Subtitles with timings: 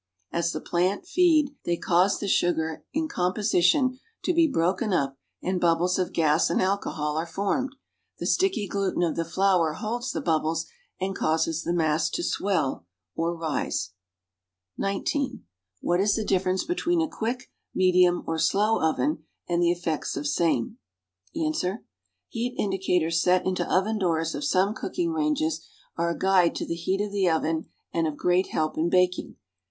[0.31, 5.61] As the plant feed they cause the sugar in composition to be broken up and
[5.61, 7.75] bubbles of gas and alcohol are formed;
[8.17, 10.65] the sticky gkiten of the flour holds the bubbles
[10.99, 13.91] and causes the mass to swell, or rise.
[14.75, 15.43] (19)
[15.81, 16.65] What is tlic differeiu e
[16.95, 20.77] ljet\Yeeii a quick, medium, or slow oven, and the effects of same.^
[21.39, 21.63] Ans.
[22.27, 25.63] Heat indicators set into oven doors of some cooking ranges
[25.95, 29.35] are a guide to the heat of the oven and of great help in baking.